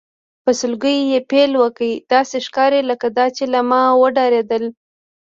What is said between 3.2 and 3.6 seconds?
چې له